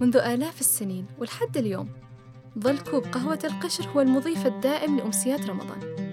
[0.00, 1.88] منذ آلاف السنين ولحد اليوم
[2.58, 6.12] ظل كوب قهوة القشر هو المضيف الدائم لأمسيات رمضان.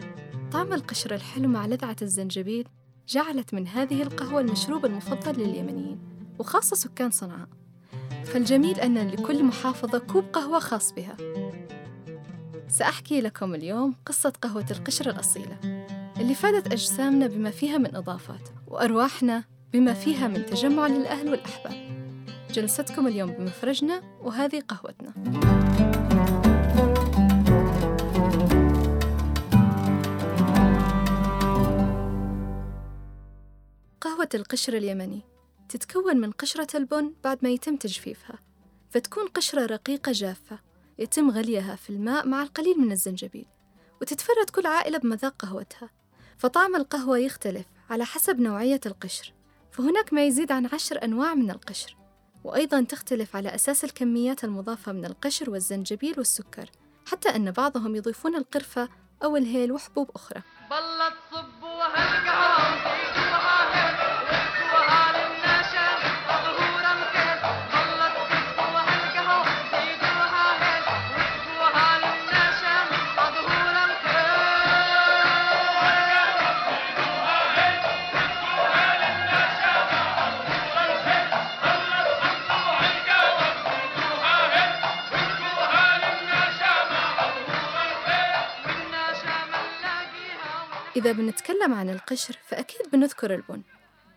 [0.51, 2.67] طعم القشر الحلو مع لذعة الزنجبيل
[3.07, 5.99] جعلت من هذه القهوة المشروب المفضل لليمنيين
[6.39, 7.47] وخاصة سكان صنعاء.
[8.23, 11.17] فالجميل أن لكل محافظة كوب قهوة خاص بها.
[12.67, 15.59] سأحكي لكم اليوم قصة قهوة القشر الأصيلة
[16.19, 22.04] اللي فادت أجسامنا بما فيها من إضافات وأرواحنا بما فيها من تجمع للأهل والأحباب.
[22.55, 25.13] جلستكم اليوم بمفرجنا وهذه قهوتنا.
[34.01, 35.21] قهوة القشر اليمني
[35.69, 38.39] تتكون من قشرة البن بعد ما يتم تجفيفها
[38.89, 40.59] فتكون قشرة رقيقة جافة
[40.99, 43.47] يتم غليها في الماء مع القليل من الزنجبيل
[44.01, 45.89] وتتفرد كل عائلة بمذاق قهوتها.
[46.37, 49.33] فطعم القهوة يختلف على حسب نوعية القشر
[49.71, 52.04] فهناك ما يزيد عن عشر أنواع من القشر.
[52.45, 56.69] وأيضا تختلف على أساس الكميات المضافة من القشر والزنجبيل والسكر
[57.05, 58.89] حتى أن بعضهم يضيفون القرفة
[59.23, 60.41] أو الهيل وحبوب أخرى.
[90.95, 93.61] إذا بنتكلم عن القشر فأكيد بنذكر البن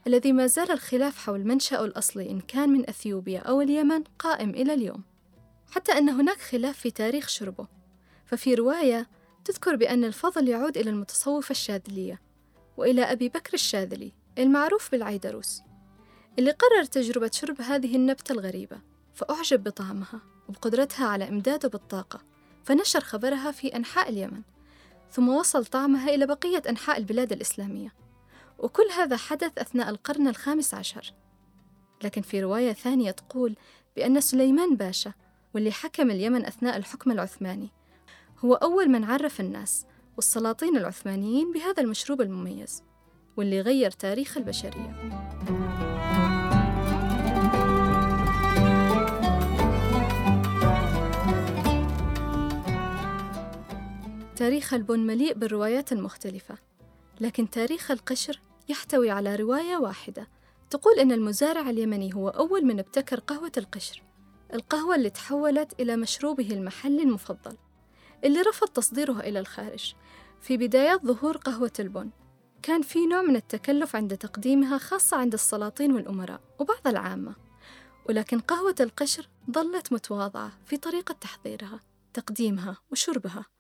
[0.07, 4.75] الذي ما زال الخلاف حول منشأه الأصلي إن كان من أثيوبيا أو اليمن قائم إلى
[4.75, 5.03] اليوم
[5.71, 7.67] حتى أن هناك خلاف في تاريخ شربه.
[8.27, 9.09] ففي رواية
[9.45, 12.21] تذكر بأن الفضل يعود إلى المتصوفة الشاذلية
[12.77, 15.63] وإلى أبي بكر الشاذلي المعروف بالعيدروس
[16.39, 18.81] اللي قرر تجربة شرب هذه النبتة الغريبة
[19.15, 22.21] فأعجب بطعمها وبقدرتها على إمداده بالطاقة
[22.65, 24.43] فنشر خبرها في أنحاء اليمن.
[25.11, 27.95] ثم وصل طعمها إلى بقية أنحاء البلاد الإسلامية.
[28.59, 31.15] وكل هذا حدث أثناء القرن الخامس عشر.
[32.05, 33.57] لكن في رواية ثانية تقول
[33.97, 35.13] بأن سليمان باشا
[35.55, 37.69] واللي حكم اليمن أثناء الحكم العثماني
[38.45, 39.87] هو أول من عرف الناس
[40.17, 42.83] والسلاطين العثمانيين بهذا المشروب المميز
[43.37, 44.95] واللي غير تاريخ البشرية.
[54.39, 56.59] تاريخ البن مليء بالروايات المختلفة
[57.21, 60.29] لكن تاريخ القشر يحتوي على رواية واحدة.
[60.71, 64.03] تقول أن المزارع اليمني هو أول من ابتكر قهوة القشر
[64.55, 67.57] القهوة اللي تحولت إلى مشروبه المحلي المفضل
[68.25, 69.95] اللي رفض تصديره إلى الخارج.
[70.41, 72.11] في بدايات ظهور قهوة البن
[72.63, 77.35] كان في نوع من التكلف عند تقديمها خاصة عند السلاطين والأمراء وبعض العامة.
[78.09, 81.81] ولكن قهوة القشر ظلت متواضعة في طريقة تحضيرها
[82.15, 83.58] تقديمها وشربها.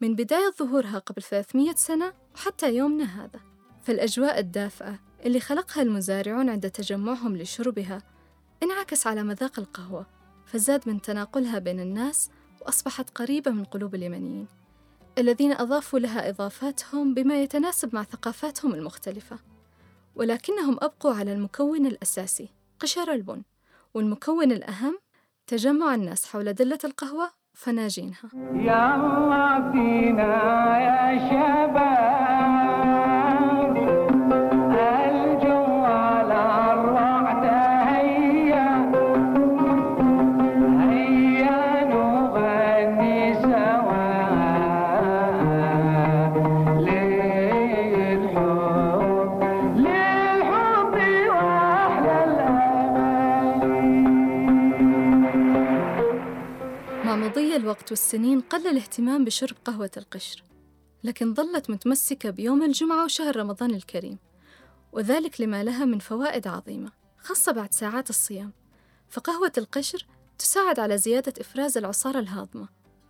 [0.00, 3.40] من بداية ظهورها قبل 300 سنة وحتى يومنا هذا.
[3.82, 8.02] فالأجواء الدافئة اللي خلقها المزارعون عند تجمعهم لشربها
[8.62, 10.06] انعكس على مذاق القهوة
[10.46, 14.46] فزاد من تناقلها بين الناس وأصبحت قريبة من قلوب اليمنيين
[15.18, 19.38] الذين أضافوا لها إضافاتهم بما يتناسب مع ثقافاتهم المختلفة.
[20.14, 22.48] ولكنهم أبقوا على المكون الأساسي
[22.80, 23.42] قشر البن
[23.94, 24.98] والمكون الأهم
[25.46, 28.30] تجمع الناس حول دلة القهوة فناجينها.
[28.54, 29.73] يا الله
[30.14, 30.43] Marina.
[57.34, 60.42] مضي الوقت والسنين قل الاهتمام بشرب قهوة القشر
[61.04, 64.18] لكن ظلت متمسكة بيوم الجمعة وشهر رمضان الكريم
[64.92, 68.52] وذلك لما لها من فوائد عظيمة خاصة بعد ساعات الصيام.
[69.08, 70.06] فقهوة القشر
[70.38, 72.68] تساعد على زيادة إفراز العصارة الهاضمة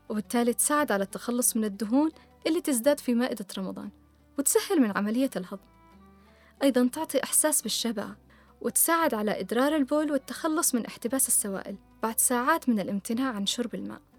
[0.08, 2.10] وبالتالي تساعد على التخلص من الدهون
[2.46, 3.90] اللي تزداد في مائدة رمضان
[4.38, 5.66] وتسهل من عملية الهضم.
[6.62, 8.08] أيضا تعطي إحساس بالشبع
[8.60, 14.13] وتساعد على إدرار البول والتخلص من احتباس السوائل بعد ساعات من الامتناع عن شرب الماء.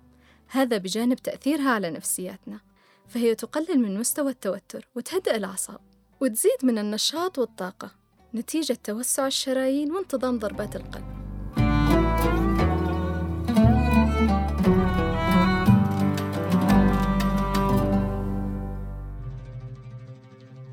[0.55, 2.59] هذا بجانب تأثيرها على نفسياتنا
[3.07, 5.79] فهي تقلل من مستوى التوتر وتهدئ الأعصاب
[6.21, 7.91] وتزيد من النشاط والطاقة
[8.35, 11.05] نتيجة توسع الشرايين وانتظام ضربات القلب.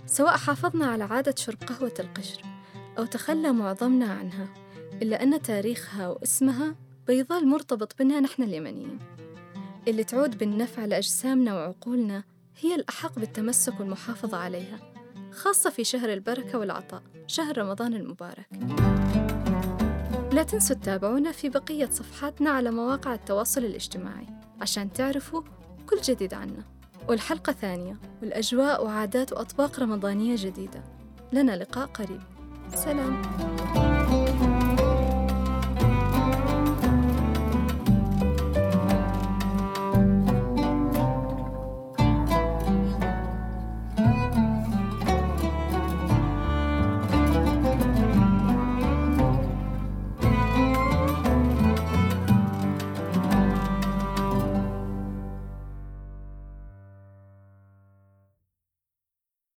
[0.06, 2.42] سواء حافظنا على عادة شرب قهوة القشر
[2.98, 4.48] أو تخلى معظمنا عنها
[5.02, 6.74] إلا أن تاريخها واسمها
[7.06, 9.11] بيظل مرتبط بنا نحن اليمنيين.
[9.88, 12.24] اللي تعود بالنفع لأجسامنا وعقولنا
[12.60, 14.78] هي الأحق بالتمسك والمحافظة عليها
[15.32, 18.46] خاصة في شهر البركة والعطاء شهر رمضان المبارك.
[20.32, 24.26] لا تنسوا تتابعونا في بقية صفحاتنا على مواقع التواصل الاجتماعي
[24.60, 25.42] عشان تعرفوا
[25.86, 26.64] كل جديد عنا.
[27.08, 30.82] والحلقة ثانية والأجواء وعادات وأطباق رمضانية جديدة.
[31.32, 32.20] لنا لقاء قريب.
[32.74, 33.22] سلام.